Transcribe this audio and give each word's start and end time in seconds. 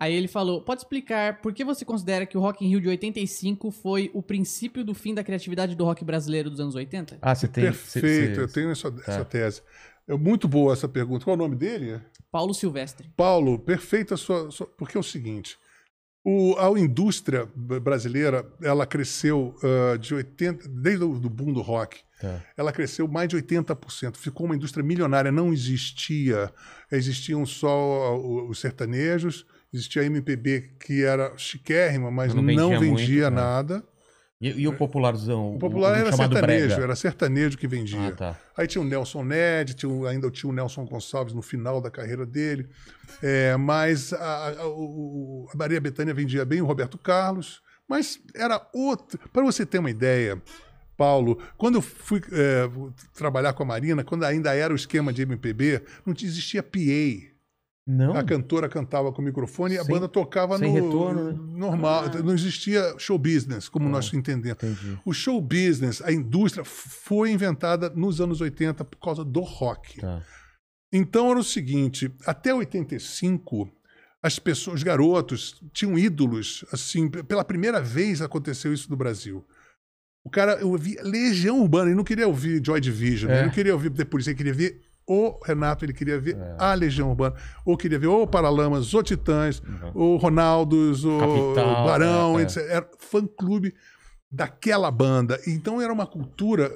Aí 0.00 0.14
ele 0.14 0.26
falou: 0.28 0.62
pode 0.62 0.80
explicar 0.80 1.42
por 1.42 1.52
que 1.52 1.62
você 1.62 1.84
considera 1.84 2.24
que 2.24 2.38
o 2.38 2.40
Rock 2.40 2.64
in 2.64 2.68
Rio 2.70 2.80
de 2.80 2.88
85 2.88 3.70
foi 3.70 4.10
o 4.14 4.22
princípio 4.22 4.82
do 4.82 4.94
fim 4.94 5.12
da 5.14 5.22
criatividade 5.22 5.74
do 5.76 5.84
rock 5.84 6.02
brasileiro 6.04 6.48
dos 6.48 6.58
anos 6.58 6.74
80? 6.74 7.18
Ah, 7.20 7.34
você 7.34 7.46
tem. 7.46 7.64
Perfeito, 7.64 8.06
cê- 8.06 8.34
cê- 8.34 8.40
eu 8.40 8.48
tenho 8.48 8.70
essa, 8.70 8.90
Tá. 8.90 9.02
essa 9.06 9.24
tese. 9.26 9.62
É 10.08 10.14
muito 10.16 10.48
boa 10.48 10.72
essa 10.72 10.88
pergunta. 10.88 11.24
Qual 11.24 11.34
é 11.34 11.38
o 11.38 11.42
nome 11.42 11.54
dele? 11.54 12.00
Paulo 12.32 12.54
Silvestre. 12.54 13.10
Paulo, 13.16 13.58
perfeita 13.58 14.14
a 14.14 14.16
sua, 14.16 14.50
sua- 14.50 14.66
Porque 14.78 14.96
é 14.96 15.00
o 15.00 15.02
seguinte: 15.04 15.56
o, 16.24 16.56
a 16.58 16.70
indústria 16.80 17.46
brasileira 17.54 18.44
ela 18.62 18.86
cresceu 18.86 19.54
ah, 19.62 19.96
de 19.98 20.14
80, 20.14 20.66
desde 20.68 21.04
o 21.04 21.18
do 21.18 21.28
boom 21.28 21.52
do 21.52 21.60
rock. 21.60 21.98
Tá. 22.20 22.42
Ela 22.56 22.72
cresceu 22.72 23.06
mais 23.06 23.28
de 23.28 23.36
80%. 23.36 24.16
Ficou 24.16 24.46
uma 24.46 24.56
indústria 24.56 24.82
milionária. 24.84 25.30
Não 25.32 25.52
existia. 25.52 26.52
Existiam 26.90 27.44
só 27.46 28.16
os 28.48 28.58
sertanejos, 28.60 29.46
existia 29.72 30.02
a 30.02 30.04
MPB 30.06 30.72
que 30.84 31.04
era 31.04 31.32
chiquérrima, 31.36 32.10
mas 32.10 32.34
Não 32.34 32.42
não 32.42 32.46
vendia 32.70 32.78
vendia, 32.80 33.22
muito, 33.30 33.34
né? 33.36 33.40
nada. 33.42 33.84
E, 34.42 34.62
e 34.62 34.66
o 34.68 34.72
popularzão? 34.72 35.54
O 35.54 35.58
popular 35.58 35.98
era 35.98 36.10
chamado 36.10 36.32
sertanejo, 36.32 36.66
brega? 36.68 36.82
era 36.82 36.96
sertanejo 36.96 37.58
que 37.58 37.68
vendia. 37.68 38.08
Ah, 38.08 38.12
tá. 38.12 38.40
Aí 38.56 38.66
tinha 38.66 38.80
o 38.80 38.84
Nelson 38.86 39.22
Ned, 39.22 39.74
tinha 39.74 39.90
o- 39.90 40.06
ainda 40.06 40.30
tinha 40.30 40.48
o 40.48 40.52
Nelson 40.54 40.86
Gonçalves 40.86 41.34
no 41.34 41.42
final 41.42 41.78
da 41.78 41.90
carreira 41.90 42.24
dele. 42.24 42.66
É, 43.22 43.54
mas 43.58 44.14
a, 44.14 44.48
a- 44.62 44.66
o- 44.66 45.46
a 45.52 45.56
Maria 45.58 45.78
Bethânia 45.78 46.14
vendia 46.14 46.42
bem 46.46 46.62
o 46.62 46.64
Roberto 46.64 46.96
Carlos. 46.96 47.60
Mas 47.86 48.18
era 48.34 48.66
outro. 48.72 49.18
Para 49.30 49.42
você 49.44 49.66
ter 49.66 49.78
uma 49.78 49.90
ideia, 49.90 50.40
Paulo, 50.96 51.38
quando 51.58 51.74
eu 51.74 51.82
fui 51.82 52.22
é, 52.32 52.66
trabalhar 53.14 53.52
com 53.52 53.62
a 53.62 53.66
Marina, 53.66 54.02
quando 54.04 54.24
ainda 54.24 54.54
era 54.54 54.72
o 54.72 54.76
esquema 54.76 55.12
de 55.12 55.20
MPB, 55.20 55.82
não 56.06 56.14
existia 56.18 56.62
PA. 56.62 56.78
Não? 57.90 58.14
A 58.14 58.22
cantora 58.22 58.68
cantava 58.68 59.12
com 59.12 59.20
o 59.20 59.24
microfone 59.24 59.74
e 59.74 59.78
a 59.78 59.84
banda 59.84 60.08
tocava 60.08 60.56
no 60.56 60.72
retorno, 60.72 61.32
né? 61.32 61.38
normal. 61.58 62.04
Não 62.22 62.32
existia 62.32 62.94
show 62.98 63.18
business, 63.18 63.68
como 63.68 63.88
nós 63.88 64.12
entendemos. 64.14 64.62
Entendi. 64.62 64.98
O 65.04 65.12
show 65.12 65.40
business, 65.40 66.00
a 66.02 66.12
indústria, 66.12 66.64
foi 66.64 67.32
inventada 67.32 67.90
nos 67.90 68.20
anos 68.20 68.40
80 68.40 68.84
por 68.84 68.98
causa 68.98 69.24
do 69.24 69.40
rock. 69.40 70.00
Tá. 70.00 70.22
Então 70.92 71.30
era 71.30 71.40
o 71.40 71.44
seguinte: 71.44 72.12
até 72.24 72.54
85, 72.54 73.68
as 74.22 74.38
pessoas, 74.38 74.76
os 74.76 74.82
garotos, 74.82 75.60
tinham 75.72 75.98
ídolos. 75.98 76.64
Assim, 76.72 77.08
pela 77.08 77.44
primeira 77.44 77.80
vez 77.80 78.22
aconteceu 78.22 78.72
isso 78.72 78.88
no 78.88 78.96
Brasil. 78.96 79.44
O 80.24 80.30
cara, 80.30 80.52
eu 80.60 80.68
ouvi 80.70 80.96
Legião 81.02 81.60
Urbana, 81.60 81.86
ele 81.88 81.96
não 81.96 82.04
queria 82.04 82.28
ouvir 82.28 82.62
Joy 82.64 82.80
Division, 82.80 83.30
É. 83.30 83.36
ele 83.38 83.46
não 83.46 83.52
queria 83.52 83.72
ouvir 83.72 83.90
The 83.90 84.04
Police, 84.04 84.28
ele 84.28 84.36
queria 84.36 84.52
ver 84.52 84.80
o 85.12 85.38
Renato, 85.44 85.84
ele 85.84 85.92
queria 85.92 86.20
ver 86.20 86.36
É. 86.36 86.54
a 86.56 86.72
Legião 86.72 87.08
Urbana, 87.10 87.34
ou 87.66 87.76
queria 87.76 87.98
ver 87.98 88.06
o 88.06 88.26
Paralamas, 88.28 88.94
o 88.94 89.02
Titãs, 89.02 89.60
Uhum. 89.60 90.14
o 90.14 90.16
Ronaldos, 90.16 91.04
o 91.04 91.18
Capital, 91.18 91.84
Barão, 91.84 92.38
é, 92.38 92.42
é. 92.42 92.44
etc. 92.44 92.56
Era 92.68 92.90
fã-clube 92.98 93.74
daquela 94.30 94.88
banda. 94.90 95.40
Então 95.48 95.80
era 95.82 95.92
uma 95.92 96.06
cultura 96.06 96.70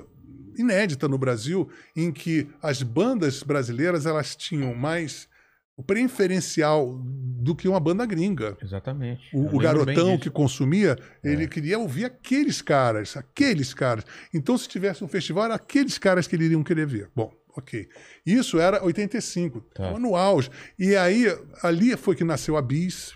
inédita 0.59 1.07
no 1.07 1.17
Brasil, 1.17 1.69
em 1.97 2.11
que 2.11 2.49
as 2.61 2.83
bandas 2.83 3.43
brasileiras 3.43 4.05
elas 4.07 4.35
tinham 4.35 4.75
mais 4.75 5.29
o 5.77 5.83
preferencial 5.83 6.97
do 7.05 7.55
que 7.55 7.67
uma 7.69 7.81
banda 7.81 8.07
gringa. 8.07 8.57
Exatamente. 8.63 9.23
O, 9.35 9.57
o 9.57 9.59
garotão 9.59 10.17
que 10.19 10.31
consumia, 10.31 10.97
ele 11.23 11.49
queria 11.49 11.79
ouvir 11.79 12.05
aqueles 12.05 12.63
caras, 12.63 13.17
aqueles 13.17 13.75
caras. 13.75 14.05
Então, 14.33 14.57
se 14.57 14.69
tivesse 14.69 15.03
um 15.03 15.09
festival, 15.09 15.45
era 15.47 15.55
aqueles 15.57 15.99
caras 15.99 16.27
que 16.29 16.37
eles 16.37 16.47
iriam 16.47 16.63
querer 16.63 16.87
ver. 16.87 17.11
Bom, 17.15 17.33
ok. 17.57 17.89
Isso 18.27 18.59
era 18.59 18.83
85, 18.85 19.61
Tá. 19.75 19.99
no 19.99 20.17
auge. 20.17 20.51
E 20.79 20.95
aí, 20.97 21.25
ali 21.63 21.97
foi 21.97 22.15
que 22.17 22.25
nasceu 22.25 22.57
a 22.57 22.63
Bis. 22.63 23.15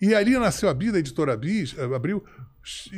E 0.00 0.14
ali 0.14 0.36
nasceu 0.38 0.68
a 0.68 0.74
Bis, 0.74 0.94
a 0.94 0.98
editora 0.98 1.36
Bis, 1.36 1.74
eh, 1.78 1.82
abriu, 1.94 2.24
e, 2.92 2.96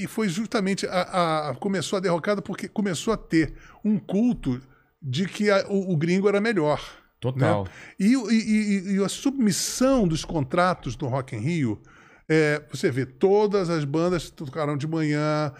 e- 0.00 0.04
e 0.04 0.06
foi 0.06 0.28
justamente 0.28 0.86
a, 0.86 1.50
a- 1.50 1.54
começou 1.56 1.96
a 1.96 2.00
derrocada 2.00 2.40
porque 2.42 2.68
começou 2.68 3.12
a 3.12 3.16
ter 3.16 3.54
um 3.84 3.98
culto 3.98 4.60
de 5.00 5.26
que 5.26 5.50
a- 5.50 5.66
o, 5.68 5.92
o 5.92 5.96
gringo 5.96 6.28
era 6.28 6.40
melhor. 6.40 6.80
Total. 7.20 7.64
né? 7.64 7.70
E, 8.00 8.14
e- 8.14 8.88
e- 8.92 8.96
e 8.96 9.04
a 9.04 9.08
submissão 9.08 10.08
dos 10.08 10.24
contratos 10.24 10.96
do 10.96 11.06
Rock 11.06 11.36
in 11.36 11.38
Rio, 11.40 11.80
é, 12.28 12.62
você 12.70 12.90
vê, 12.90 13.06
todas 13.06 13.70
as 13.70 13.84
bandas 13.84 14.28
tocaram 14.30 14.76
de 14.76 14.86
manhã. 14.86 15.52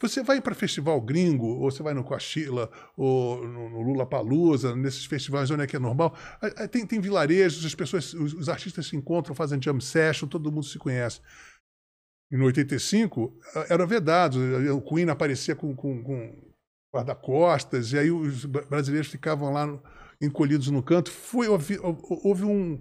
Você 0.00 0.22
vai 0.22 0.40
para 0.40 0.54
festival 0.54 0.98
gringo, 1.02 1.46
ou 1.46 1.70
você 1.70 1.82
vai 1.82 1.92
no 1.92 2.02
Coachella, 2.02 2.70
ou 2.96 3.46
no, 3.46 3.68
no 3.68 3.82
Lula 3.82 4.06
Palusa, 4.06 4.74
nesses 4.74 5.04
festivais 5.04 5.50
onde 5.50 5.62
é 5.62 5.66
que 5.66 5.76
é 5.76 5.78
normal, 5.78 6.16
tem, 6.70 6.86
tem 6.86 6.98
vilarejos, 7.00 7.64
as 7.66 7.74
pessoas, 7.74 8.14
os, 8.14 8.32
os 8.32 8.48
artistas 8.48 8.86
se 8.86 8.96
encontram, 8.96 9.34
fazem 9.34 9.60
jam 9.60 9.78
session, 9.78 10.26
todo 10.26 10.50
mundo 10.50 10.64
se 10.64 10.78
conhece. 10.78 11.20
E 12.32 12.36
no 12.38 12.46
85, 12.46 13.38
eh, 13.56 13.66
era 13.70 13.84
vedado, 13.84 14.38
o 14.74 14.80
Queen 14.80 15.10
aparecia 15.10 15.54
com, 15.54 15.74
com, 15.76 16.02
com 16.02 16.52
guarda-costas, 16.94 17.92
e 17.92 17.98
aí 17.98 18.10
os 18.10 18.46
bra- 18.46 18.62
brasileiros 18.62 19.10
ficavam 19.10 19.52
lá 19.52 19.78
encolhidos 20.22 20.68
no 20.68 20.82
canto. 20.82 21.10
Foi, 21.10 21.48
houve, 21.48 21.78
houve 21.82 22.44
um- 22.44 22.80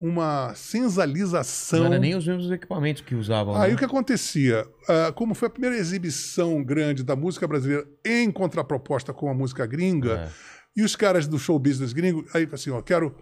uma 0.00 0.54
sensalização. 0.54 1.80
Não 1.80 1.86
era 1.86 1.98
nem 1.98 2.14
os 2.14 2.26
mesmos 2.26 2.50
equipamentos 2.50 3.02
que 3.02 3.14
usavam. 3.14 3.56
Aí 3.56 3.70
né? 3.70 3.74
o 3.74 3.78
que 3.78 3.84
acontecia? 3.84 4.66
Ah, 4.88 5.12
como 5.12 5.34
foi 5.34 5.48
a 5.48 5.50
primeira 5.50 5.76
exibição 5.76 6.62
grande 6.62 7.02
da 7.02 7.16
música 7.16 7.46
brasileira 7.48 7.86
em 8.04 8.30
contraproposta 8.30 9.12
com 9.12 9.28
a 9.28 9.34
música 9.34 9.66
gringa, 9.66 10.12
É. 10.14 10.28
e 10.76 10.82
os 10.84 10.94
caras 10.94 11.26
do 11.26 11.38
show 11.38 11.58
business 11.58 11.92
gringo, 11.92 12.24
aí 12.32 12.48
assim, 12.52 12.70
ó, 12.70 12.80
quero. 12.80 13.14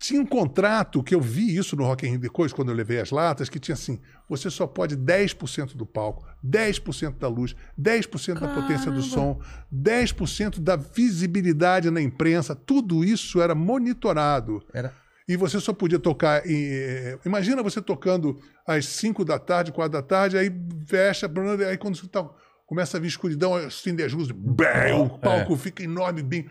Tinha 0.00 0.20
um 0.22 0.26
contrato 0.26 1.02
que 1.02 1.12
eu 1.12 1.20
vi 1.20 1.56
isso 1.56 1.74
no 1.74 1.82
Rock 1.82 2.06
in 2.06 2.10
Rio 2.10 2.20
depois, 2.20 2.52
quando 2.52 2.68
eu 2.68 2.74
levei 2.76 3.00
as 3.00 3.10
latas, 3.10 3.48
que 3.48 3.58
tinha 3.58 3.74
assim: 3.74 3.98
você 4.28 4.48
só 4.48 4.64
pode 4.64 4.96
10% 4.96 5.74
do 5.74 5.84
palco, 5.84 6.24
10% 6.46 7.18
da 7.18 7.26
luz, 7.26 7.56
10% 7.76 8.38
da 8.38 8.46
potência 8.46 8.92
do 8.92 9.02
som, 9.02 9.40
10% 9.74 10.60
da 10.60 10.76
visibilidade 10.76 11.90
na 11.90 12.00
imprensa, 12.00 12.54
tudo 12.54 13.04
isso 13.04 13.40
era 13.42 13.56
monitorado. 13.56 14.62
Era... 14.72 14.94
E 15.28 15.36
você 15.36 15.60
só 15.60 15.72
podia 15.74 15.98
tocar. 15.98 16.46
Em, 16.46 16.64
eh, 16.72 17.18
imagina 17.26 17.62
você 17.62 17.82
tocando 17.82 18.40
às 18.66 18.86
5 18.86 19.24
da 19.24 19.38
tarde, 19.38 19.70
4 19.72 19.92
da 19.92 20.02
tarde, 20.02 20.38
aí 20.38 20.50
fecha, 20.86 21.30
aí 21.68 21.76
quando 21.76 21.96
você 21.96 22.08
tá, 22.08 22.28
começa 22.66 22.96
a 22.96 23.00
vir 23.00 23.08
escuridão, 23.08 23.54
acende 23.54 24.02
as 24.02 24.12
luzes, 24.12 24.32
bem, 24.32 24.92
o 24.94 25.18
palco 25.18 25.54
fica 25.56 25.82
enorme, 25.82 26.22
bem. 26.22 26.48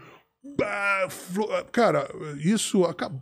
bah, 0.58 1.08
Cara, 1.72 2.08
isso 2.38 2.84
acabou. 2.86 3.22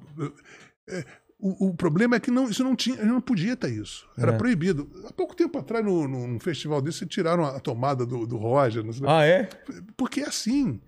eh, 0.90 1.06
O, 1.48 1.68
o 1.68 1.74
problema 1.76 2.16
é 2.16 2.20
que 2.20 2.32
não, 2.32 2.50
isso 2.50 2.64
não 2.64 2.76
tinha, 2.76 3.04
não 3.06 3.22
podia 3.22 3.56
ter 3.56 3.70
isso. 3.72 4.08
Era 4.18 4.32
É. 4.32 4.36
proibido. 4.38 4.90
Há 5.08 5.14
pouco 5.14 5.36
tempo 5.36 5.60
atrás, 5.60 5.86
no, 5.86 6.08
no- 6.08 6.26
num 6.26 6.40
festival 6.40 6.82
desse, 6.82 7.06
tiraram 7.06 7.46
a 7.46 7.60
tomada 7.60 8.04
do, 8.04 8.26
do 8.26 8.36
Roger. 8.36 8.84
não 8.84 8.92
sei- 8.92 9.04
Ah, 9.08 9.24
é? 9.24 9.48
porque 9.96 10.22
é 10.22 10.28
assim. 10.28 10.82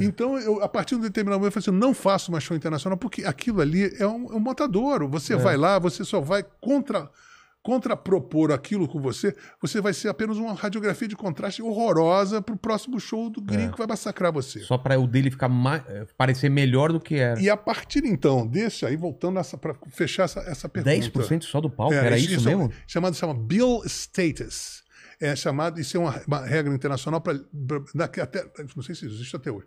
Então, 0.00 0.38
eu, 0.38 0.62
a 0.62 0.68
partir 0.68 0.94
de 0.94 1.00
um 1.00 1.04
determinado 1.04 1.38
momento, 1.40 1.54
eu 1.54 1.62
falei 1.62 1.76
assim, 1.78 1.86
não 1.86 1.92
faço 1.92 2.32
mais 2.32 2.42
show 2.42 2.56
internacional, 2.56 2.96
porque 2.96 3.24
aquilo 3.26 3.60
ali 3.60 3.94
é 3.98 4.06
um, 4.06 4.32
é 4.32 4.36
um 4.36 4.40
motadouro. 4.40 5.06
Você 5.08 5.36
vai 5.36 5.56
lá, 5.58 5.78
você 5.78 6.02
só 6.02 6.18
vai 6.18 6.42
contra 6.62 7.10
contrapropor 7.62 8.52
aquilo 8.52 8.88
com 8.88 9.00
você, 9.00 9.34
você 9.60 9.80
vai 9.80 9.92
ser 9.92 10.08
apenas 10.08 10.38
uma 10.38 10.54
radiografia 10.54 11.06
de 11.06 11.16
contraste 11.16 11.62
horrorosa 11.62 12.40
pro 12.40 12.56
próximo 12.56 12.98
show 12.98 13.28
do 13.28 13.40
gringo 13.40 13.72
que 13.72 13.78
vai 13.78 13.86
massacrar 13.86 14.32
você. 14.32 14.60
Só 14.60 14.78
pra 14.78 14.98
o 14.98 15.06
dele 15.06 15.30
ficar 15.30 15.48
mais, 15.48 15.82
parecer 16.16 16.48
melhor 16.48 16.92
do 16.92 17.00
que 17.00 17.16
era. 17.16 17.40
E 17.40 17.50
a 17.50 17.56
partir 17.56 18.04
então 18.04 18.46
desse 18.46 18.86
aí, 18.86 18.96
voltando 18.96 19.40
para 19.60 19.74
fechar 19.90 20.24
essa, 20.24 20.40
essa 20.40 20.68
pergunta. 20.68 20.96
10% 20.96 21.42
só 21.42 21.60
do 21.60 21.68
palco? 21.68 21.94
É, 21.94 22.06
era 22.06 22.18
isso, 22.18 22.48
é 22.48 22.54
mesmo? 22.54 22.72
Chamado 22.86 23.14
chama 23.14 23.34
Bill 23.34 23.82
Status. 23.84 24.82
É 25.20 25.36
chamado, 25.36 25.78
isso 25.78 25.98
é 25.98 26.00
uma, 26.00 26.22
uma 26.26 26.46
regra 26.46 26.74
internacional 26.74 27.20
para 27.20 27.38
até 28.22 28.42
não 28.74 28.82
sei 28.82 28.94
se 28.94 29.04
existe 29.04 29.36
até 29.36 29.50
hoje. 29.50 29.66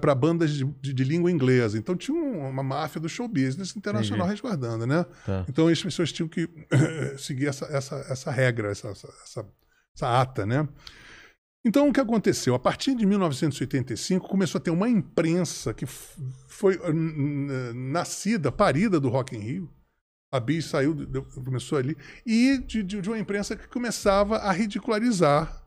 Para 0.00 0.14
bandas 0.14 0.50
de, 0.52 0.64
de, 0.80 0.94
de 0.94 1.02
língua 1.04 1.28
inglesa. 1.30 1.76
Então 1.76 1.96
tinha 1.96 2.16
um- 2.16 2.48
uma 2.48 2.62
máfia 2.62 3.00
do 3.00 3.08
show 3.08 3.26
business 3.26 3.74
internacional 3.76 4.26
Entendi. 4.28 4.40
resguardando, 4.42 4.86
né? 4.86 5.04
Tá. 5.26 5.44
Então 5.48 5.66
as 5.66 5.82
pessoas 5.82 6.12
tinham 6.12 6.28
que 6.28 6.48
seguir 7.18 7.48
essa, 7.48 7.64
essa, 7.66 7.96
essa 8.08 8.30
regra, 8.30 8.70
essa, 8.70 8.88
essa, 8.88 9.08
essa, 9.94 10.20
ata, 10.20 10.46
né? 10.46 10.68
Então 11.66 11.88
o 11.88 11.92
que 11.92 12.00
aconteceu? 12.00 12.54
A 12.54 12.58
partir 12.60 12.94
de 12.94 13.04
1985 13.06 14.28
começou 14.28 14.58
a 14.58 14.62
ter 14.62 14.70
uma 14.70 14.88
imprensa 14.88 15.74
que 15.74 15.86
foi 15.86 16.78
nascida, 17.74 18.50
parida 18.52 18.98
do 19.00 19.08
Rock 19.08 19.36
in 19.36 19.40
Rio. 19.40 19.70
A 20.32 20.40
Bis 20.40 20.64
saiu, 20.64 20.96
começou 21.44 21.76
ali, 21.76 21.94
e 22.24 22.56
de, 22.58 22.82
de- 22.82 23.06
uma 23.08 23.18
imprensa 23.18 23.54
que 23.54 23.68
começava 23.68 24.38
a 24.38 24.50
ridicularizar 24.50 25.62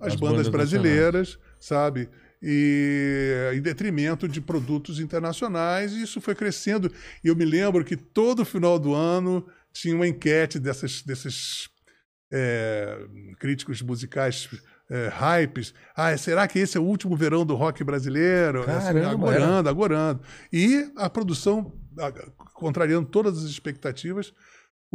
as, 0.00 0.08
As 0.08 0.14
bandas, 0.14 0.30
bandas 0.36 0.48
brasileiras, 0.48 1.38
sabe? 1.58 2.08
E 2.46 3.52
em 3.56 3.60
detrimento 3.62 4.28
de 4.28 4.40
produtos 4.40 5.00
internacionais, 5.00 5.92
e 5.92 6.02
isso 6.02 6.20
foi 6.20 6.34
crescendo. 6.34 6.92
E 7.22 7.28
eu 7.28 7.34
me 7.34 7.44
lembro 7.44 7.82
que 7.84 7.96
todo 7.96 8.44
final 8.44 8.78
do 8.78 8.92
ano 8.94 9.46
tinha 9.72 9.94
uma 9.94 10.06
enquete 10.06 10.58
dessas, 10.58 11.00
desses 11.02 11.68
é, 12.32 12.98
críticos 13.38 13.80
musicais 13.80 14.48
é, 14.90 15.08
hypes. 15.08 15.72
Ah, 15.96 16.16
será 16.16 16.46
que 16.46 16.58
esse 16.58 16.76
é 16.76 16.80
o 16.80 16.84
último 16.84 17.16
verão 17.16 17.46
do 17.46 17.54
rock 17.54 17.82
brasileiro? 17.82 18.60
Assim, 18.70 18.92
Caramba, 18.92 19.10
agorando, 19.10 19.68
agorando. 19.68 20.20
E 20.52 20.90
a 20.96 21.08
produção 21.08 21.72
a- 21.98 22.12
contrariando 22.54 23.08
todas 23.08 23.38
as 23.38 23.44
expectativas, 23.50 24.32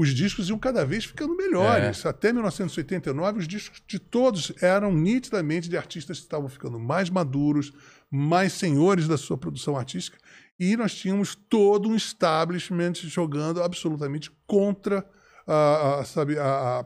os 0.01 0.09
discos 0.15 0.47
iam 0.49 0.57
cada 0.57 0.85
vez 0.85 1.03
ficando 1.05 1.35
melhores. 1.35 2.05
Até 2.05 2.31
1989, 2.31 3.39
os 3.39 3.47
discos 3.47 3.81
de 3.85 3.99
todos 3.99 4.53
eram 4.61 4.93
nitidamente 4.93 5.67
de 5.67 5.75
artistas 5.75 6.17
que 6.19 6.23
estavam 6.23 6.47
ficando 6.47 6.79
mais 6.79 7.09
maduros, 7.09 7.73
mais 8.09 8.53
senhores 8.53 9.07
da 9.07 9.17
sua 9.17 9.37
produção 9.37 9.75
artística, 9.75 10.17
e 10.59 10.77
nós 10.77 10.95
tínhamos 10.95 11.35
todo 11.35 11.89
um 11.89 11.95
establishment 11.95 12.93
jogando 12.95 13.61
absolutamente 13.61 14.31
contra 14.47 15.05
a, 15.45 15.99
a, 15.99 16.05
sabe, 16.05 16.37
a, 16.39 16.79
a- 16.79 16.85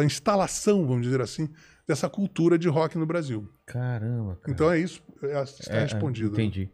a 0.00 0.04
instalação, 0.04 0.86
vamos 0.86 1.02
dizer 1.02 1.20
assim, 1.20 1.48
dessa 1.86 2.08
cultura 2.08 2.58
de 2.58 2.68
rock 2.68 2.96
no 2.96 3.04
Brasil. 3.04 3.48
Caramba, 3.66 4.36
cara. 4.36 4.50
Então 4.52 4.70
é 4.72 4.78
isso, 4.78 5.02
é, 5.22 5.42
está 5.42 5.74
É, 5.74 5.78
é, 5.78 5.82
respondido. 5.82 6.32
Entendi. 6.32 6.70